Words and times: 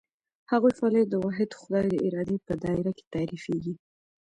د 0.45 0.47
هغوی 0.51 0.71
فعالیت 0.79 1.07
د 1.11 1.15
واحد 1.25 1.49
خدای 1.59 1.85
د 1.91 1.95
ارادې 2.07 2.37
په 2.47 2.53
دایره 2.63 2.91
کې 2.97 3.05
تعریفېږي. 3.13 3.73